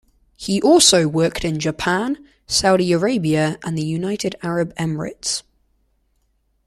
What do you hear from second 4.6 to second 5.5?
Emirates.